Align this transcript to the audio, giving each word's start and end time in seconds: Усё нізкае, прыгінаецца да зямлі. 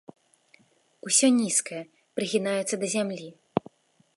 Усё 1.09 1.27
нізкае, 1.35 1.81
прыгінаецца 2.19 2.75
да 2.85 2.91
зямлі. 2.95 3.29